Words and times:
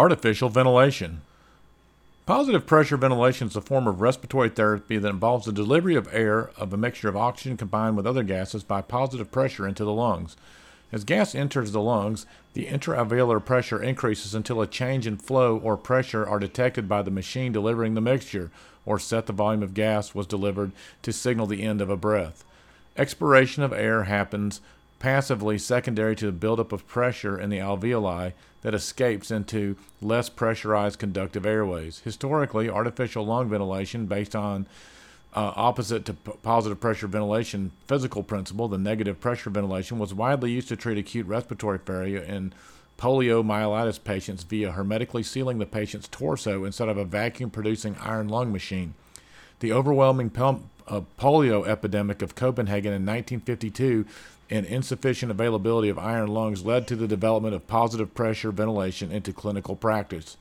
Artificial 0.00 0.48
ventilation. 0.48 1.20
Positive 2.24 2.64
pressure 2.64 2.96
ventilation 2.96 3.48
is 3.48 3.54
a 3.54 3.60
form 3.60 3.86
of 3.86 4.00
respiratory 4.00 4.48
therapy 4.48 4.96
that 4.96 5.10
involves 5.10 5.44
the 5.44 5.52
delivery 5.52 5.94
of 5.94 6.08
air 6.10 6.48
of 6.56 6.72
a 6.72 6.78
mixture 6.78 7.10
of 7.10 7.18
oxygen 7.18 7.58
combined 7.58 7.98
with 7.98 8.06
other 8.06 8.22
gases 8.22 8.62
by 8.62 8.80
positive 8.80 9.30
pressure 9.30 9.68
into 9.68 9.84
the 9.84 9.92
lungs. 9.92 10.38
As 10.90 11.04
gas 11.04 11.34
enters 11.34 11.72
the 11.72 11.82
lungs, 11.82 12.24
the 12.54 12.64
intraalveolar 12.64 13.44
pressure 13.44 13.82
increases 13.82 14.34
until 14.34 14.62
a 14.62 14.66
change 14.66 15.06
in 15.06 15.18
flow 15.18 15.58
or 15.58 15.76
pressure 15.76 16.26
are 16.26 16.38
detected 16.38 16.88
by 16.88 17.02
the 17.02 17.10
machine 17.10 17.52
delivering 17.52 17.92
the 17.92 18.00
mixture, 18.00 18.50
or 18.86 18.98
set 18.98 19.26
the 19.26 19.34
volume 19.34 19.62
of 19.62 19.74
gas 19.74 20.14
was 20.14 20.26
delivered 20.26 20.72
to 21.02 21.12
signal 21.12 21.46
the 21.46 21.62
end 21.62 21.82
of 21.82 21.90
a 21.90 21.96
breath. 21.98 22.42
Expiration 22.96 23.62
of 23.62 23.74
air 23.74 24.04
happens 24.04 24.62
passively 25.00 25.58
secondary 25.58 26.14
to 26.14 26.26
the 26.26 26.32
buildup 26.32 26.70
of 26.70 26.86
pressure 26.86 27.40
in 27.40 27.50
the 27.50 27.58
alveoli 27.58 28.32
that 28.62 28.74
escapes 28.74 29.30
into 29.30 29.76
less 30.00 30.28
pressurized 30.28 30.98
conductive 30.98 31.44
airways. 31.44 32.00
Historically, 32.00 32.70
artificial 32.70 33.26
lung 33.26 33.48
ventilation, 33.48 34.06
based 34.06 34.36
on 34.36 34.66
uh, 35.34 35.52
opposite 35.56 36.04
to 36.04 36.12
p- 36.12 36.32
positive 36.42 36.78
pressure 36.78 37.06
ventilation 37.06 37.72
physical 37.86 38.22
principle, 38.22 38.68
the 38.68 38.76
negative 38.76 39.20
pressure 39.20 39.48
ventilation, 39.48 39.98
was 39.98 40.12
widely 40.12 40.52
used 40.52 40.68
to 40.68 40.76
treat 40.76 40.98
acute 40.98 41.26
respiratory 41.26 41.78
failure 41.78 42.20
in 42.20 42.52
poliomyelitis 42.98 44.02
patients 44.04 44.42
via 44.42 44.72
hermetically 44.72 45.22
sealing 45.22 45.58
the 45.58 45.66
patient's 45.66 46.08
torso 46.08 46.64
instead 46.64 46.90
of 46.90 46.98
a 46.98 47.04
vacuum 47.04 47.48
producing 47.48 47.96
iron 48.00 48.28
lung 48.28 48.52
machine. 48.52 48.92
The 49.60 49.72
overwhelming 49.72 50.28
pump, 50.30 50.68
uh, 50.90 51.02
polio 51.18 51.66
epidemic 51.66 52.20
of 52.20 52.34
Copenhagen 52.34 52.92
in 52.92 53.06
1952 53.06 54.04
and 54.50 54.66
insufficient 54.66 55.30
availability 55.30 55.88
of 55.88 55.98
iron 55.98 56.28
lungs 56.28 56.64
led 56.64 56.86
to 56.88 56.96
the 56.96 57.06
development 57.06 57.54
of 57.54 57.68
positive 57.68 58.12
pressure 58.14 58.50
ventilation 58.50 59.12
into 59.12 59.32
clinical 59.32 59.76
practice. 59.76 60.36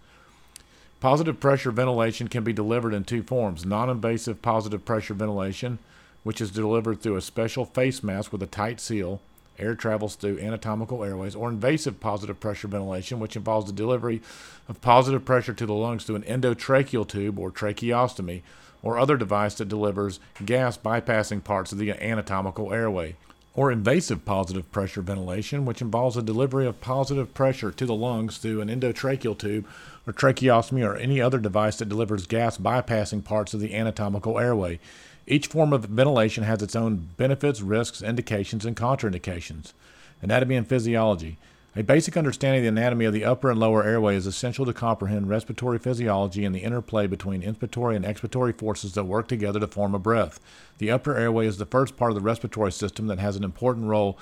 Positive 0.99 1.39
pressure 1.39 1.71
ventilation 1.71 2.27
can 2.27 2.43
be 2.43 2.51
delivered 2.51 2.93
in 2.93 3.03
two 3.03 3.23
forms 3.23 3.65
non 3.65 3.89
invasive 3.89 4.41
positive 4.41 4.83
pressure 4.83 5.13
ventilation, 5.13 5.77
which 6.23 6.41
is 6.41 6.51
delivered 6.51 6.99
through 6.99 7.15
a 7.15 7.21
special 7.21 7.63
face 7.63 8.03
mask 8.03 8.31
with 8.33 8.43
a 8.43 8.47
tight 8.47 8.81
seal. 8.81 9.21
Air 9.57 9.75
travels 9.75 10.15
through 10.15 10.39
anatomical 10.39 11.03
airways, 11.03 11.35
or 11.35 11.49
invasive 11.49 11.99
positive 11.99 12.39
pressure 12.39 12.69
ventilation, 12.69 13.19
which 13.19 13.35
involves 13.35 13.67
the 13.67 13.73
delivery 13.73 14.21
of 14.69 14.79
positive 14.79 15.25
pressure 15.25 15.53
to 15.53 15.65
the 15.65 15.73
lungs 15.73 16.05
through 16.05 16.15
an 16.15 16.23
endotracheal 16.23 17.05
tube 17.05 17.37
or 17.37 17.51
tracheostomy, 17.51 18.41
or 18.81 18.97
other 18.97 19.17
device 19.17 19.55
that 19.55 19.67
delivers 19.67 20.19
gas 20.45 20.77
bypassing 20.77 21.43
parts 21.43 21.71
of 21.71 21.77
the 21.77 21.91
anatomical 21.91 22.73
airway 22.73 23.15
or 23.55 23.71
invasive 23.71 24.23
positive 24.23 24.71
pressure 24.71 25.01
ventilation, 25.01 25.65
which 25.65 25.81
involves 25.81 26.15
the 26.15 26.21
delivery 26.21 26.65
of 26.65 26.79
positive 26.79 27.33
pressure 27.33 27.71
to 27.71 27.85
the 27.85 27.93
lungs 27.93 28.37
through 28.37 28.61
an 28.61 28.69
endotracheal 28.69 29.37
tube 29.37 29.67
or 30.07 30.13
tracheostomy 30.13 30.87
or 30.87 30.95
any 30.95 31.19
other 31.19 31.39
device 31.39 31.77
that 31.77 31.89
delivers 31.89 32.25
gas 32.25 32.57
bypassing 32.57 33.23
parts 33.23 33.53
of 33.53 33.59
the 33.59 33.75
anatomical 33.75 34.39
airway. 34.39 34.79
Each 35.27 35.47
form 35.47 35.73
of 35.73 35.83
ventilation 35.85 36.43
has 36.45 36.61
its 36.61 36.75
own 36.75 37.09
benefits, 37.17 37.61
risks, 37.61 38.01
indications, 38.01 38.65
and 38.65 38.77
contraindications. 38.77 39.73
Anatomy 40.21 40.55
and 40.55 40.67
physiology. 40.67 41.37
A 41.75 41.83
basic 41.83 42.17
understanding 42.17 42.61
of 42.61 42.63
the 42.63 42.81
anatomy 42.81 43.05
of 43.05 43.13
the 43.13 43.23
upper 43.23 43.51
and 43.51 43.59
lower 43.59 43.83
airway 43.83 44.15
is 44.15 44.25
essential 44.25 44.65
to 44.65 44.73
comprehend 44.73 45.29
respiratory 45.29 45.77
physiology 45.77 46.43
and 46.43 46.55
the 46.55 46.63
interplay 46.63 47.05
between 47.05 47.43
inspiratory 47.43 47.95
and 47.95 48.03
expiratory 48.03 48.57
forces 48.57 48.95
that 48.95 49.03
work 49.03 49.27
together 49.27 49.59
to 49.59 49.67
form 49.67 49.93
a 49.93 49.99
breath. 49.99 50.39
The 50.79 50.89
upper 50.89 51.15
airway 51.15 51.45
is 51.45 51.57
the 51.57 51.67
first 51.67 51.95
part 51.95 52.09
of 52.09 52.15
the 52.15 52.23
respiratory 52.23 52.71
system 52.71 53.05
that 53.05 53.19
has 53.19 53.35
an 53.35 53.43
important 53.43 53.85
role 53.85 54.17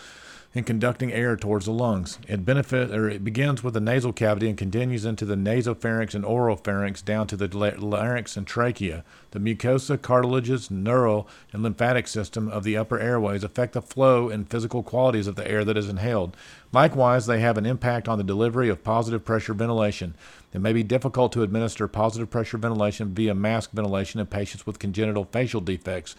in 0.58 0.64
conducting 0.64 1.14
air 1.14 1.38
towards 1.38 1.66
the 1.66 1.72
lungs. 1.72 2.18
It 2.28 2.50
or 2.50 3.10
it 3.10 3.24
begins 3.24 3.64
with 3.64 3.76
the 3.76 3.80
nasal 3.80 4.12
cavity 4.12 4.50
and 4.50 4.58
continues 4.58 5.06
into 5.06 5.24
the 5.24 5.36
nasopharynx 5.36 6.16
and 6.16 6.26
oropharynx 6.26 7.06
down 7.06 7.28
to 7.28 7.38
the 7.38 7.48
larynx 7.80 8.36
and 8.36 8.48
trachea. 8.48 9.06
The 9.32 9.40
mucosa, 9.40 10.02
cartilages, 10.02 10.72
neural, 10.72 11.28
and 11.54 11.62
lymphatic 11.62 12.08
system 12.08 12.50
of 12.50 12.64
the 12.64 12.76
upper 12.76 13.00
airways 13.00 13.44
affect 13.44 13.74
the 13.74 13.82
flow 13.82 14.30
and 14.30 14.50
physical 14.50 14.84
qualities 14.84 15.28
of 15.28 15.36
the 15.36 15.50
air 15.50 15.64
that 15.64 15.78
is 15.78 15.90
inhaled. 15.90 16.36
Likewise, 16.74 17.28
they 17.28 17.40
have 17.40 17.58
an 17.58 17.66
impact 17.66 18.08
on 18.08 18.18
the 18.18 18.24
delivery 18.24 18.68
of 18.68 18.84
positive 18.84 19.24
pressure 19.24 19.54
ventilation. 19.54 20.16
It 20.54 20.62
may 20.62 20.74
be 20.74 20.84
difficult 20.84 21.32
to 21.34 21.44
administer 21.44 21.88
positive 21.88 22.30
pressure 22.30 22.58
ventilation 22.58 23.14
via 23.14 23.36
mask 23.36 23.72
ventilation 23.72 24.20
in 24.20 24.26
patients 24.26 24.66
with 24.66 24.80
congenital 24.80 25.26
facial 25.26 25.62
defects 25.62 26.16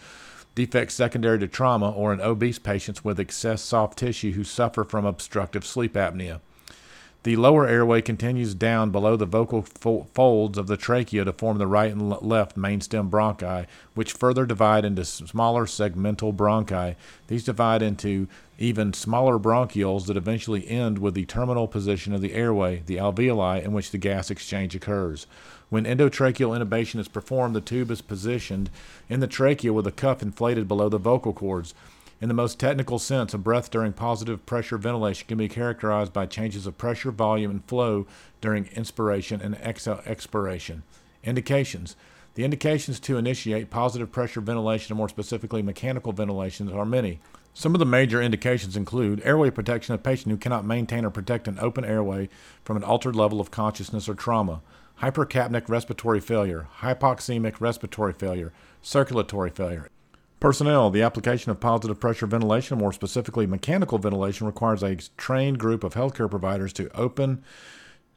defects 0.65 0.93
secondary 0.93 1.39
to 1.39 1.47
trauma, 1.47 1.89
or 1.89 2.11
in 2.11 2.19
obese 2.19 2.59
patients 2.59 3.01
with 3.01 3.17
excess 3.17 3.61
soft 3.61 3.97
tissue 3.97 4.33
who 4.33 4.43
suffer 4.43 4.83
from 4.83 5.05
obstructive 5.05 5.65
sleep 5.65 5.93
apnea. 5.93 6.41
The 7.23 7.35
lower 7.35 7.67
airway 7.67 8.01
continues 8.01 8.55
down 8.55 8.91
below 8.91 9.17
the 9.17 9.25
vocal 9.25 9.63
folds 9.63 10.57
of 10.57 10.67
the 10.67 10.77
trachea 10.77 11.25
to 11.25 11.33
form 11.33 11.57
the 11.57 11.67
right 11.67 11.91
and 11.91 12.09
left 12.21 12.57
mainstem 12.57 13.09
bronchi, 13.09 13.67
which 13.93 14.13
further 14.13 14.45
divide 14.45 14.85
into 14.85 15.03
smaller 15.03 15.65
segmental 15.65 16.33
bronchi. 16.33 16.95
These 17.27 17.43
divide 17.43 17.81
into 17.81 18.29
even 18.57 18.93
smaller 18.93 19.37
bronchioles 19.37 20.05
that 20.05 20.15
eventually 20.15 20.65
end 20.69 20.99
with 20.99 21.13
the 21.13 21.25
terminal 21.25 21.67
position 21.67 22.13
of 22.13 22.21
the 22.21 22.33
airway, 22.33 22.83
the 22.85 22.95
alveoli, 22.95 23.65
in 23.65 23.73
which 23.73 23.91
the 23.91 23.97
gas 23.97 24.31
exchange 24.31 24.73
occurs. 24.73 25.27
When 25.67 25.83
endotracheal 25.83 26.57
intubation 26.57 27.01
is 27.01 27.09
performed, 27.09 27.53
the 27.53 27.61
tube 27.61 27.91
is 27.91 28.01
positioned 28.01 28.69
in 29.09 29.19
the 29.19 29.27
trachea 29.27 29.73
with 29.73 29.85
a 29.85 29.91
cuff 29.91 30.21
inflated 30.21 30.69
below 30.69 30.87
the 30.87 30.97
vocal 30.97 31.33
cords. 31.33 31.73
In 32.21 32.27
the 32.27 32.33
most 32.33 32.59
technical 32.59 32.99
sense, 32.99 33.33
a 33.33 33.37
breath 33.37 33.71
during 33.71 33.93
positive 33.93 34.45
pressure 34.45 34.77
ventilation 34.77 35.25
can 35.27 35.37
be 35.37 35.47
characterized 35.47 36.11
by 36.11 36.25
changes 36.25 36.67
of 36.67 36.77
pressure, 36.77 37.11
volume, 37.11 37.49
and 37.49 37.63
flow 37.63 38.07
during 38.41 38.65
inspiration 38.75 39.39
and 39.41 39.55
expiration. 39.55 40.83
Indications 41.23 41.95
The 42.35 42.43
indications 42.43 42.99
to 43.01 43.17
initiate 43.17 43.69
positive 43.69 44.11
pressure 44.11 44.41
ventilation, 44.41 44.91
and 44.91 44.97
more 44.97 45.07
specifically 45.07 45.61
mechanical 45.61 46.11
ventilation, 46.11 46.69
are 46.71 46.85
many. 46.85 47.21
Some 47.53 47.73
of 47.73 47.79
the 47.79 47.85
major 47.85 48.21
indications 48.21 48.75
include 48.75 49.21
airway 49.23 49.49
protection 49.49 49.95
of 49.95 50.03
patient 50.03 50.31
who 50.31 50.37
cannot 50.37 50.65
maintain 50.65 51.05
or 51.05 51.09
protect 51.09 51.47
an 51.47 51.57
open 51.59 51.85
airway 51.85 52.27
from 52.65 52.75
an 52.75 52.83
altered 52.83 53.15
level 53.15 53.39
of 53.39 53.49
consciousness 53.49 54.09
or 54.09 54.13
trauma 54.13 54.61
hypercapnic 55.01 55.69
respiratory 55.69 56.19
failure, 56.19 56.67
hypoxemic 56.79 57.61
respiratory 57.61 58.13
failure, 58.13 58.51
circulatory 58.81 59.49
failure. 59.49 59.89
Personnel, 60.39 60.89
the 60.89 61.01
application 61.01 61.51
of 61.51 61.59
positive 61.59 61.99
pressure 61.99 62.25
ventilation, 62.25 62.77
more 62.77 62.93
specifically 62.93 63.45
mechanical 63.45 63.97
ventilation, 63.97 64.47
requires 64.47 64.81
a 64.81 64.95
trained 65.17 65.59
group 65.59 65.83
of 65.83 65.95
healthcare 65.95 66.29
providers 66.29 66.71
to 66.73 66.89
open 66.95 67.43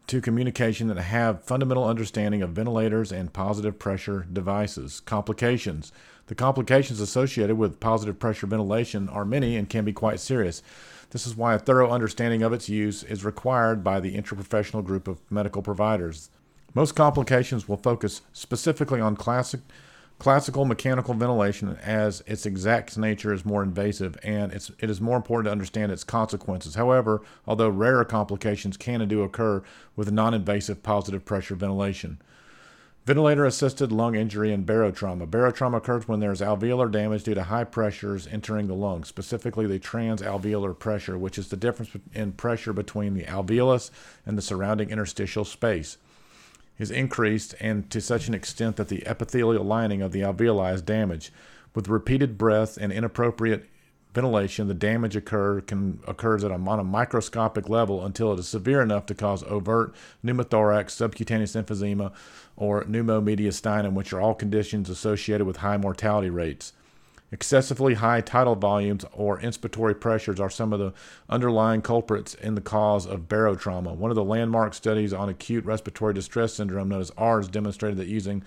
to 0.06 0.20
communication 0.20 0.88
and 0.88 1.00
have 1.00 1.42
fundamental 1.42 1.84
understanding 1.84 2.40
of 2.40 2.50
ventilators 2.50 3.10
and 3.10 3.32
positive 3.32 3.78
pressure 3.78 4.26
devices. 4.32 5.00
Complications. 5.00 5.90
The 6.26 6.36
complications 6.36 7.00
associated 7.00 7.56
with 7.56 7.80
positive 7.80 8.20
pressure 8.20 8.46
ventilation 8.46 9.08
are 9.08 9.24
many 9.24 9.56
and 9.56 9.68
can 9.68 9.84
be 9.84 9.92
quite 9.92 10.20
serious. 10.20 10.62
This 11.10 11.26
is 11.26 11.36
why 11.36 11.54
a 11.54 11.58
thorough 11.58 11.90
understanding 11.90 12.42
of 12.42 12.52
its 12.52 12.68
use 12.68 13.02
is 13.02 13.24
required 13.24 13.82
by 13.82 13.98
the 13.98 14.16
interprofessional 14.16 14.84
group 14.84 15.08
of 15.08 15.18
medical 15.28 15.60
providers. 15.60 16.30
Most 16.72 16.94
complications 16.94 17.68
will 17.68 17.76
focus 17.76 18.22
specifically 18.32 19.00
on 19.00 19.16
classic, 19.16 19.60
classical 20.22 20.64
mechanical 20.64 21.14
ventilation 21.14 21.76
as 21.82 22.22
its 22.28 22.46
exact 22.46 22.96
nature 22.96 23.34
is 23.34 23.44
more 23.44 23.60
invasive 23.60 24.16
and 24.22 24.52
it's, 24.52 24.70
it 24.78 24.88
is 24.88 25.00
more 25.00 25.16
important 25.16 25.46
to 25.46 25.50
understand 25.50 25.90
its 25.90 26.04
consequences. 26.04 26.76
However, 26.76 27.22
although 27.44 27.68
rarer 27.68 28.04
complications 28.04 28.76
can 28.76 29.00
and 29.00 29.10
do 29.10 29.24
occur 29.24 29.64
with 29.96 30.12
non 30.12 30.32
invasive 30.32 30.84
positive 30.84 31.24
pressure 31.24 31.56
ventilation. 31.56 32.22
Ventilator 33.04 33.44
assisted 33.44 33.90
lung 33.90 34.14
injury 34.14 34.52
and 34.52 34.64
barotrauma. 34.64 35.26
Barotrauma 35.26 35.78
occurs 35.78 36.06
when 36.06 36.20
there 36.20 36.30
is 36.30 36.40
alveolar 36.40 36.88
damage 36.88 37.24
due 37.24 37.34
to 37.34 37.42
high 37.42 37.64
pressures 37.64 38.28
entering 38.28 38.68
the 38.68 38.74
lungs, 38.74 39.08
specifically 39.08 39.66
the 39.66 39.80
transalveolar 39.80 40.78
pressure, 40.78 41.18
which 41.18 41.36
is 41.36 41.48
the 41.48 41.56
difference 41.56 41.96
in 42.14 42.30
pressure 42.30 42.72
between 42.72 43.14
the 43.14 43.24
alveolus 43.24 43.90
and 44.24 44.38
the 44.38 44.42
surrounding 44.42 44.90
interstitial 44.90 45.44
space 45.44 45.98
is 46.82 46.90
increased 46.90 47.54
and 47.60 47.88
to 47.90 48.00
such 48.00 48.26
an 48.26 48.34
extent 48.34 48.76
that 48.76 48.88
the 48.88 49.06
epithelial 49.06 49.64
lining 49.64 50.02
of 50.02 50.10
the 50.10 50.20
alveoli 50.20 50.74
is 50.74 50.82
damaged. 50.82 51.30
With 51.74 51.88
repeated 51.88 52.36
breath 52.36 52.76
and 52.76 52.92
inappropriate 52.92 53.68
ventilation, 54.12 54.66
the 54.66 54.74
damage 54.74 55.16
occur, 55.16 55.60
can, 55.62 56.00
occurs 56.06 56.42
at 56.44 56.50
a, 56.50 56.54
on 56.54 56.80
a 56.80 56.84
microscopic 56.84 57.68
level 57.68 58.04
until 58.04 58.32
it 58.32 58.38
is 58.40 58.48
severe 58.48 58.82
enough 58.82 59.06
to 59.06 59.14
cause 59.14 59.44
overt 59.44 59.94
pneumothorax, 60.24 60.90
subcutaneous 60.90 61.54
emphysema, 61.54 62.12
or 62.56 62.84
pneumomediastinum, 62.84 63.94
which 63.94 64.12
are 64.12 64.20
all 64.20 64.34
conditions 64.34 64.90
associated 64.90 65.46
with 65.46 65.58
high 65.58 65.76
mortality 65.76 66.30
rates. 66.30 66.72
Excessively 67.32 67.94
high 67.94 68.20
tidal 68.20 68.54
volumes 68.54 69.06
or 69.10 69.40
inspiratory 69.40 69.98
pressures 69.98 70.38
are 70.38 70.50
some 70.50 70.70
of 70.70 70.78
the 70.78 70.92
underlying 71.30 71.80
culprits 71.80 72.34
in 72.34 72.54
the 72.54 72.60
cause 72.60 73.06
of 73.06 73.20
barotrauma. 73.20 73.96
One 73.96 74.10
of 74.10 74.16
the 74.16 74.22
landmark 74.22 74.74
studies 74.74 75.14
on 75.14 75.30
acute 75.30 75.64
respiratory 75.64 76.12
distress 76.12 76.52
syndrome, 76.52 76.90
known 76.90 77.00
as 77.00 77.10
ARDS, 77.16 77.48
demonstrated 77.48 77.98
that 77.98 78.06
using 78.06 78.42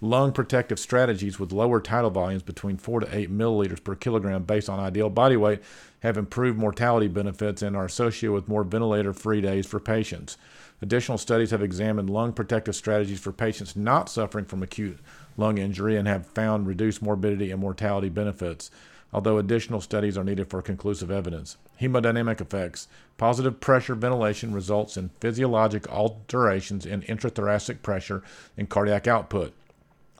lung 0.00 0.32
protective 0.32 0.78
strategies 0.78 1.38
with 1.38 1.52
lower 1.52 1.82
tidal 1.82 2.08
volumes 2.08 2.42
between 2.42 2.78
4 2.78 3.00
to 3.00 3.14
8 3.14 3.30
milliliters 3.30 3.84
per 3.84 3.94
kilogram 3.94 4.44
based 4.44 4.70
on 4.70 4.80
ideal 4.80 5.10
body 5.10 5.36
weight 5.36 5.60
have 6.00 6.16
improved 6.16 6.58
mortality 6.58 7.08
benefits 7.08 7.60
and 7.60 7.76
are 7.76 7.84
associated 7.84 8.32
with 8.32 8.48
more 8.48 8.64
ventilator 8.64 9.12
free 9.12 9.42
days 9.42 9.66
for 9.66 9.78
patients. 9.78 10.38
Additional 10.82 11.18
studies 11.18 11.50
have 11.50 11.62
examined 11.62 12.08
lung 12.08 12.32
protective 12.32 12.74
strategies 12.74 13.20
for 13.20 13.32
patients 13.32 13.76
not 13.76 14.08
suffering 14.08 14.46
from 14.46 14.62
acute 14.62 14.98
lung 15.36 15.58
injury 15.58 15.96
and 15.96 16.08
have 16.08 16.26
found 16.26 16.66
reduced 16.66 17.02
morbidity 17.02 17.50
and 17.50 17.60
mortality 17.60 18.08
benefits, 18.08 18.70
although 19.12 19.38
additional 19.38 19.80
studies 19.80 20.16
are 20.16 20.24
needed 20.24 20.48
for 20.48 20.62
conclusive 20.62 21.10
evidence. 21.10 21.58
Hemodynamic 21.80 22.40
effects. 22.40 22.88
Positive 23.18 23.60
pressure 23.60 23.94
ventilation 23.94 24.54
results 24.54 24.96
in 24.96 25.10
physiologic 25.20 25.86
alterations 25.88 26.86
in 26.86 27.02
intrathoracic 27.02 27.82
pressure 27.82 28.22
and 28.56 28.68
cardiac 28.68 29.06
output. 29.06 29.52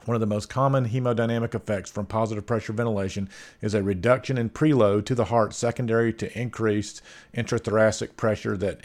One 0.05 0.15
of 0.15 0.21
the 0.21 0.27
most 0.27 0.49
common 0.49 0.89
hemodynamic 0.89 1.55
effects 1.55 1.91
from 1.91 2.07
positive 2.07 2.47
pressure 2.47 2.73
ventilation 2.73 3.29
is 3.61 3.75
a 3.75 3.83
reduction 3.83 4.39
in 4.39 4.51
preload 4.51 5.05
to 5.07 5.15
the 5.15 5.27
heart 5.27 5.55
secondary 5.55 6.13
to 6.15 6.39
increased 6.39 7.03
intrathoracic 7.35 8.17
pressure 8.17 8.57
that 8.57 8.81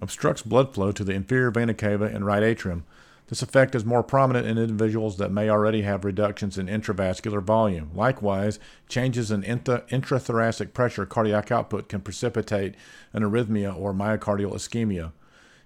obstructs 0.00 0.42
blood 0.42 0.74
flow 0.74 0.92
to 0.92 1.04
the 1.04 1.12
inferior 1.12 1.50
vena 1.50 1.74
cava 1.74 2.04
and 2.04 2.26
right 2.26 2.42
atrium. 2.42 2.84
This 3.28 3.42
effect 3.42 3.76
is 3.76 3.84
more 3.84 4.02
prominent 4.02 4.48
in 4.48 4.58
individuals 4.58 5.16
that 5.18 5.30
may 5.30 5.48
already 5.48 5.82
have 5.82 6.04
reductions 6.04 6.58
in 6.58 6.66
intravascular 6.66 7.40
volume. 7.40 7.90
Likewise, 7.94 8.58
changes 8.88 9.30
in 9.30 9.44
intra- 9.44 9.84
intrathoracic 9.88 10.72
pressure 10.72 11.06
cardiac 11.06 11.52
output 11.52 11.88
can 11.88 12.00
precipitate 12.00 12.74
an 13.12 13.22
arrhythmia 13.22 13.76
or 13.76 13.94
myocardial 13.94 14.52
ischemia. 14.52 15.12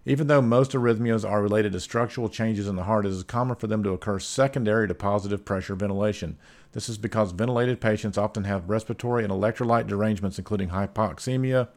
Even 0.05 0.27
though 0.27 0.43
most 0.43 0.73
arrhythmias 0.73 1.27
are 1.27 1.41
related 1.43 1.73
to 1.73 1.81
structural 1.81 2.29
changes 2.29 2.69
in 2.69 2.77
the 2.77 2.85
heart, 2.85 3.07
it 3.07 3.13
is 3.13 3.23
common 3.23 3.57
for 3.57 3.67
them 3.67 3.83
to 3.83 3.93
occur 3.93 4.19
secondary 4.19 4.87
to 4.87 4.95
positive 4.95 5.47
pressure 5.47 5.75
ventilation. 5.75 6.37
This 6.73 6.91
is 6.91 6.99
because 6.99 7.33
ventilated 7.33 7.81
patients 7.81 8.19
often 8.19 8.45
have 8.45 8.69
respiratory 8.69 9.25
and 9.25 9.33
electrolyte 9.33 9.87
derangements, 9.87 10.39
including 10.39 10.69
hypoxemia, 10.69 11.69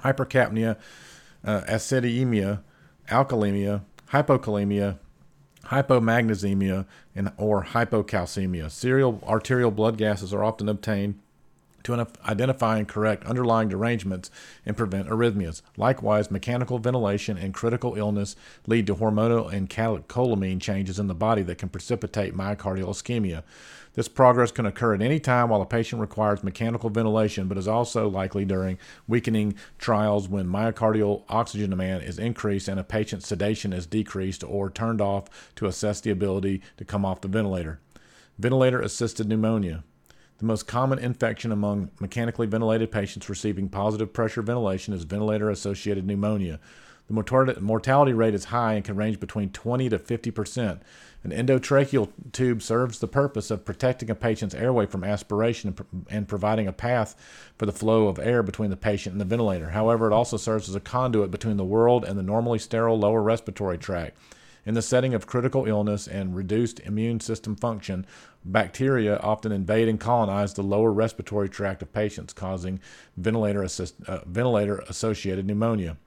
hypercapnia, 0.00 0.76
uh, 1.44 1.60
acidemia, 1.62 2.62
alkalemia, 3.08 3.82
hypokalemia, 4.10 4.98
hypomagnesemia, 5.64 6.86
and, 7.14 7.32
or 7.36 7.64
hypocalcemia. 7.64 8.70
Serial 8.70 9.20
arterial 9.26 9.70
blood 9.70 9.96
gases 9.96 10.32
are 10.32 10.44
often 10.44 10.68
obtained 10.68 11.18
to 11.84 12.06
identify 12.26 12.78
and 12.78 12.88
correct 12.88 13.24
underlying 13.24 13.68
derangements 13.68 14.30
and 14.66 14.76
prevent 14.76 15.08
arrhythmias. 15.08 15.62
Likewise, 15.76 16.30
mechanical 16.30 16.78
ventilation 16.78 17.38
and 17.38 17.54
critical 17.54 17.94
illness 17.94 18.34
lead 18.66 18.86
to 18.86 18.96
hormonal 18.96 19.52
and 19.52 19.70
catecholamine 19.70 20.60
changes 20.60 20.98
in 20.98 21.06
the 21.06 21.14
body 21.14 21.42
that 21.42 21.58
can 21.58 21.68
precipitate 21.68 22.34
myocardial 22.34 22.88
ischemia. 22.88 23.42
This 23.94 24.08
progress 24.08 24.50
can 24.50 24.66
occur 24.66 24.94
at 24.94 25.02
any 25.02 25.20
time 25.20 25.50
while 25.50 25.62
a 25.62 25.66
patient 25.66 26.00
requires 26.00 26.42
mechanical 26.42 26.90
ventilation, 26.90 27.46
but 27.46 27.58
is 27.58 27.68
also 27.68 28.08
likely 28.08 28.44
during 28.44 28.76
weakening 29.06 29.54
trials 29.78 30.28
when 30.28 30.48
myocardial 30.48 31.22
oxygen 31.28 31.70
demand 31.70 32.02
is 32.02 32.18
increased 32.18 32.66
and 32.66 32.80
a 32.80 32.84
patient's 32.84 33.28
sedation 33.28 33.72
is 33.72 33.86
decreased 33.86 34.42
or 34.42 34.68
turned 34.68 35.00
off 35.00 35.52
to 35.54 35.66
assess 35.66 36.00
the 36.00 36.10
ability 36.10 36.60
to 36.76 36.84
come 36.84 37.04
off 37.04 37.20
the 37.20 37.28
ventilator. 37.28 37.78
Ventilator 38.36 38.80
assisted 38.80 39.28
pneumonia. 39.28 39.84
The 40.38 40.46
most 40.46 40.66
common 40.66 40.98
infection 40.98 41.52
among 41.52 41.90
mechanically 42.00 42.46
ventilated 42.46 42.90
patients 42.90 43.28
receiving 43.28 43.68
positive 43.68 44.12
pressure 44.12 44.42
ventilation 44.42 44.92
is 44.92 45.04
ventilator 45.04 45.48
associated 45.48 46.06
pneumonia. 46.06 46.58
The 47.06 47.60
mortality 47.60 48.14
rate 48.14 48.34
is 48.34 48.46
high 48.46 48.74
and 48.74 48.84
can 48.84 48.96
range 48.96 49.20
between 49.20 49.50
20 49.50 49.90
to 49.90 49.98
50 49.98 50.30
percent. 50.30 50.82
An 51.22 51.30
endotracheal 51.32 52.08
tube 52.32 52.62
serves 52.62 52.98
the 52.98 53.06
purpose 53.06 53.50
of 53.50 53.64
protecting 53.64 54.10
a 54.10 54.14
patient's 54.14 54.54
airway 54.54 54.86
from 54.86 55.04
aspiration 55.04 55.74
and 56.08 56.26
providing 56.26 56.66
a 56.66 56.72
path 56.72 57.14
for 57.58 57.66
the 57.66 57.72
flow 57.72 58.08
of 58.08 58.18
air 58.18 58.42
between 58.42 58.70
the 58.70 58.76
patient 58.76 59.12
and 59.12 59.20
the 59.20 59.26
ventilator. 59.26 59.70
However, 59.70 60.06
it 60.06 60.14
also 60.14 60.38
serves 60.38 60.68
as 60.68 60.74
a 60.74 60.80
conduit 60.80 61.30
between 61.30 61.58
the 61.58 61.64
world 61.64 62.04
and 62.04 62.18
the 62.18 62.22
normally 62.22 62.58
sterile 62.58 62.98
lower 62.98 63.22
respiratory 63.22 63.78
tract. 63.78 64.16
In 64.66 64.74
the 64.74 64.82
setting 64.82 65.12
of 65.12 65.26
critical 65.26 65.66
illness 65.66 66.08
and 66.08 66.34
reduced 66.34 66.80
immune 66.80 67.20
system 67.20 67.54
function, 67.54 68.06
bacteria 68.44 69.18
often 69.18 69.52
invade 69.52 69.88
and 69.88 70.00
colonize 70.00 70.54
the 70.54 70.62
lower 70.62 70.90
respiratory 70.90 71.50
tract 71.50 71.82
of 71.82 71.92
patients, 71.92 72.32
causing 72.32 72.80
ventilator, 73.16 73.62
assist, 73.62 73.94
uh, 74.06 74.20
ventilator 74.24 74.78
associated 74.88 75.46
pneumonia. 75.46 75.98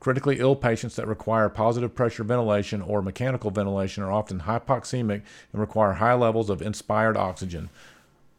Critically 0.00 0.40
ill 0.40 0.56
patients 0.56 0.96
that 0.96 1.06
require 1.06 1.48
positive 1.48 1.94
pressure 1.94 2.24
ventilation 2.24 2.80
or 2.82 3.02
mechanical 3.02 3.50
ventilation 3.50 4.02
are 4.02 4.10
often 4.10 4.40
hypoxemic 4.40 5.22
and 5.52 5.60
require 5.60 5.92
high 5.94 6.14
levels 6.14 6.50
of 6.50 6.62
inspired 6.62 7.16
oxygen. 7.16 7.68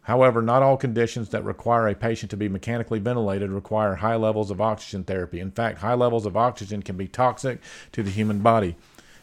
However, 0.06 0.42
not 0.42 0.64
all 0.64 0.78
conditions 0.78 1.30
that 1.30 1.46
require 1.46 1.88
a 1.88 1.96
patient 1.96 2.32
to 2.32 2.38
be 2.38 2.50
mechanically 2.50 3.00
ventilated 3.00 3.52
require 3.52 3.96
high 3.96 4.16
levels 4.16 4.50
of 4.50 4.60
oxygen 4.60 5.04
therapy. 5.04 5.40
In 5.40 5.52
fact, 5.52 5.80
high 5.80 5.94
levels 5.94 6.26
of 6.26 6.36
oxygen 6.36 6.82
can 6.82 6.98
be 6.98 7.08
toxic 7.08 7.62
to 7.92 8.02
the 8.02 8.10
human 8.10 8.40
body. 8.40 8.76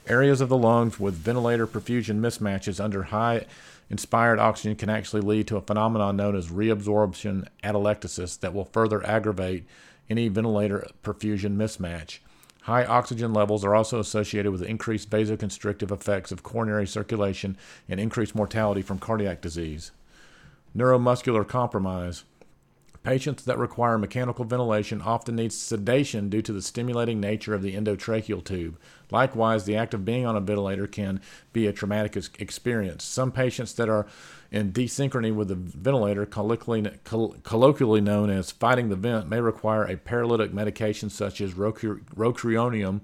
Areas 0.08 0.40
of 0.40 0.48
the 0.48 0.56
lungs 0.56 0.98
with 0.98 1.14
ventilator 1.14 1.66
perfusion 1.66 2.20
mismatches 2.20 2.82
under 2.82 3.04
high 3.04 3.44
inspired 3.90 4.38
oxygen 4.38 4.74
can 4.74 4.88
actually 4.88 5.20
lead 5.20 5.46
to 5.48 5.58
a 5.58 5.60
phenomenon 5.60 6.16
known 6.16 6.34
as 6.34 6.48
reabsorption 6.48 7.46
atelectasis 7.62 8.40
that 8.40 8.54
will 8.54 8.64
further 8.64 9.06
aggravate 9.06 9.66
any 10.08 10.28
ventilator 10.28 10.88
perfusion 11.02 11.56
mismatch. 11.56 12.20
High 12.62 12.86
oxygen 12.86 13.34
levels 13.34 13.66
are 13.66 13.74
also 13.74 14.00
associated 14.00 14.50
with 14.50 14.62
increased 14.62 15.10
vasoconstrictive 15.10 15.90
effects 15.90 16.32
of 16.32 16.42
coronary 16.42 16.86
circulation 16.86 17.58
and 17.86 18.00
increased 18.00 18.34
mortality 18.34 18.80
from 18.80 18.98
cardiac 18.98 19.42
disease. 19.42 19.90
Neuromuscular 20.74 21.46
compromise. 21.46 22.24
Patients 23.08 23.44
that 23.44 23.56
require 23.56 23.96
mechanical 23.96 24.44
ventilation 24.44 25.00
often 25.00 25.36
need 25.36 25.50
sedation 25.50 26.28
due 26.28 26.42
to 26.42 26.52
the 26.52 26.60
stimulating 26.60 27.20
nature 27.20 27.54
of 27.54 27.62
the 27.62 27.74
endotracheal 27.74 28.44
tube. 28.44 28.78
Likewise, 29.10 29.64
the 29.64 29.78
act 29.78 29.94
of 29.94 30.04
being 30.04 30.26
on 30.26 30.36
a 30.36 30.40
ventilator 30.40 30.86
can 30.86 31.22
be 31.54 31.66
a 31.66 31.72
traumatic 31.72 32.22
experience. 32.38 33.04
Some 33.04 33.32
patients 33.32 33.72
that 33.72 33.88
are 33.88 34.06
in 34.50 34.72
desynchrony 34.74 35.34
with 35.34 35.48
the 35.48 35.54
ventilator, 35.54 36.26
colloquially 36.26 38.02
known 38.02 38.28
as 38.28 38.50
fighting 38.50 38.90
the 38.90 38.96
vent, 38.96 39.26
may 39.26 39.40
require 39.40 39.84
a 39.84 39.96
paralytic 39.96 40.52
medication 40.52 41.08
such 41.08 41.40
as 41.40 41.54
rocuronium 41.54 43.00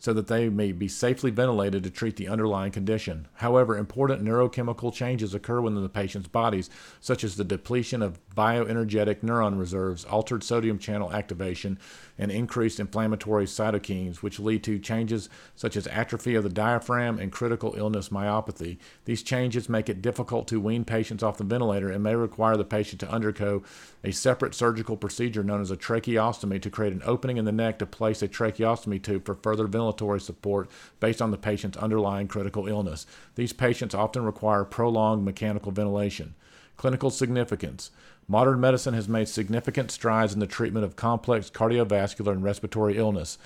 so 0.00 0.14
that 0.14 0.26
they 0.26 0.48
may 0.48 0.72
be 0.72 0.88
safely 0.88 1.30
ventilated 1.30 1.84
to 1.84 1.90
treat 1.90 2.16
the 2.16 2.26
underlying 2.26 2.72
condition. 2.72 3.28
However, 3.34 3.76
important 3.76 4.24
neurochemical 4.24 4.92
changes 4.92 5.34
occur 5.34 5.60
within 5.60 5.82
the 5.82 5.88
patient's 5.88 6.26
bodies, 6.26 6.70
such 7.00 7.22
as 7.22 7.36
the 7.36 7.44
depletion 7.44 8.02
of 8.02 8.18
bioenergetic 8.34 9.20
neuron 9.20 9.58
reserves, 9.58 10.06
altered 10.06 10.42
sodium 10.42 10.78
channel 10.78 11.12
activation, 11.12 11.78
and 12.20 12.30
increased 12.30 12.78
inflammatory 12.78 13.46
cytokines, 13.46 14.18
which 14.18 14.38
lead 14.38 14.62
to 14.62 14.78
changes 14.78 15.30
such 15.56 15.74
as 15.74 15.86
atrophy 15.86 16.34
of 16.34 16.44
the 16.44 16.50
diaphragm 16.50 17.18
and 17.18 17.32
critical 17.32 17.74
illness 17.78 18.10
myopathy. 18.10 18.76
These 19.06 19.22
changes 19.22 19.70
make 19.70 19.88
it 19.88 20.02
difficult 20.02 20.46
to 20.48 20.60
wean 20.60 20.84
patients 20.84 21.22
off 21.22 21.38
the 21.38 21.44
ventilator 21.44 21.90
and 21.90 22.02
may 22.04 22.14
require 22.14 22.58
the 22.58 22.64
patient 22.64 23.00
to 23.00 23.10
undergo 23.10 23.62
a 24.04 24.12
separate 24.12 24.54
surgical 24.54 24.98
procedure 24.98 25.42
known 25.42 25.62
as 25.62 25.70
a 25.70 25.78
tracheostomy 25.78 26.60
to 26.60 26.68
create 26.68 26.92
an 26.92 27.02
opening 27.06 27.38
in 27.38 27.46
the 27.46 27.52
neck 27.52 27.78
to 27.78 27.86
place 27.86 28.20
a 28.20 28.28
tracheostomy 28.28 29.02
tube 29.02 29.24
for 29.24 29.34
further 29.36 29.66
ventilatory 29.66 30.20
support 30.20 30.70
based 31.00 31.22
on 31.22 31.30
the 31.30 31.38
patient's 31.38 31.78
underlying 31.78 32.28
critical 32.28 32.68
illness. 32.68 33.06
These 33.34 33.54
patients 33.54 33.94
often 33.94 34.24
require 34.24 34.64
prolonged 34.64 35.24
mechanical 35.24 35.72
ventilation. 35.72 36.34
Clinical 36.80 37.10
significance. 37.10 37.90
Modern 38.26 38.58
medicine 38.58 38.94
has 38.94 39.06
made 39.06 39.28
significant 39.28 39.90
strides 39.90 40.32
in 40.32 40.40
the 40.40 40.46
treatment 40.46 40.82
of 40.82 40.96
complex 40.96 41.50
cardiovascular 41.50 42.32
and 42.32 42.42
respiratory 42.42 42.96
illness. 42.96 43.36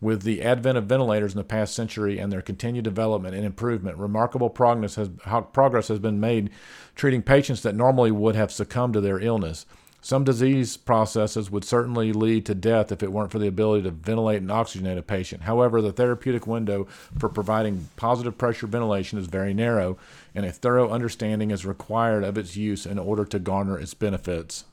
With 0.00 0.22
the 0.22 0.42
advent 0.42 0.78
of 0.78 0.84
ventilators 0.84 1.32
in 1.32 1.38
the 1.38 1.42
past 1.42 1.74
century 1.74 2.20
and 2.20 2.32
their 2.32 2.40
continued 2.40 2.84
development 2.84 3.34
and 3.34 3.44
improvement, 3.44 3.98
remarkable 3.98 4.48
progress 4.48 4.94
has, 4.94 5.10
progress 5.52 5.88
has 5.88 5.98
been 5.98 6.20
made 6.20 6.50
treating 6.94 7.20
patients 7.20 7.62
that 7.62 7.74
normally 7.74 8.12
would 8.12 8.36
have 8.36 8.52
succumbed 8.52 8.94
to 8.94 9.00
their 9.00 9.18
illness. 9.18 9.66
Some 10.04 10.22
disease 10.22 10.76
processes 10.76 11.50
would 11.50 11.64
certainly 11.64 12.12
lead 12.12 12.44
to 12.44 12.54
death 12.54 12.92
if 12.92 13.02
it 13.02 13.10
weren't 13.10 13.32
for 13.32 13.38
the 13.38 13.48
ability 13.48 13.84
to 13.84 13.90
ventilate 13.90 14.42
and 14.42 14.50
oxygenate 14.50 14.98
a 14.98 15.02
patient. 15.02 15.44
However, 15.44 15.80
the 15.80 15.94
therapeutic 15.94 16.46
window 16.46 16.86
for 17.18 17.30
providing 17.30 17.88
positive 17.96 18.36
pressure 18.36 18.66
ventilation 18.66 19.18
is 19.18 19.28
very 19.28 19.54
narrow, 19.54 19.96
and 20.34 20.44
a 20.44 20.52
thorough 20.52 20.90
understanding 20.90 21.50
is 21.50 21.64
required 21.64 22.22
of 22.22 22.36
its 22.36 22.54
use 22.54 22.84
in 22.84 22.98
order 22.98 23.24
to 23.24 23.38
garner 23.38 23.78
its 23.78 23.94
benefits. 23.94 24.66